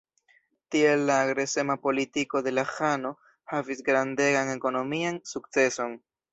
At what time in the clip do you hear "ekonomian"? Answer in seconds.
4.59-5.25